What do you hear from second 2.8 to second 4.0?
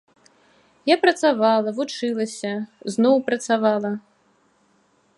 зноў працавала.